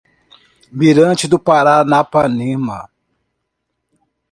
[0.71, 2.89] Mirante do Paranapanema